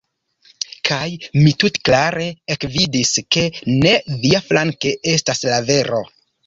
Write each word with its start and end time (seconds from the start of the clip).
Kaj 0.89 1.03
mi 1.41 1.51
tute 1.63 1.83
klare 1.89 2.25
ekvidis, 2.55 3.13
ke 3.37 3.47
ne 3.85 3.95
viaflanke 4.27 4.99
estas 5.17 5.49
la 5.55 5.67
vero! 5.73 6.07